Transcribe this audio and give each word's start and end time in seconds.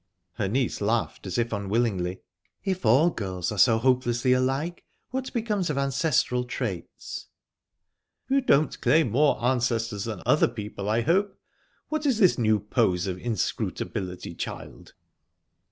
Her 0.33 0.47
niece 0.47 0.81
laughed, 0.81 1.27
as 1.27 1.37
if 1.37 1.53
unwillingly. 1.53 2.21
"If 2.63 2.87
all 2.87 3.11
girls 3.11 3.51
are 3.51 3.57
so 3.59 3.77
hopelessly 3.77 4.33
alike, 4.33 4.83
what 5.11 5.31
becomes 5.31 5.69
of 5.69 5.77
ancestral 5.77 6.43
traits?" 6.43 7.27
"You 8.27 8.41
don't 8.41 8.81
claim 8.81 9.11
more 9.11 9.39
ancestors 9.45 10.05
than 10.05 10.23
other 10.25 10.47
people, 10.47 10.89
I 10.89 11.01
hope? 11.01 11.37
What 11.89 12.07
is 12.07 12.17
this 12.17 12.39
new 12.39 12.59
pose 12.59 13.05
of 13.05 13.19
inscrutability, 13.19 14.33
child?" 14.33 14.93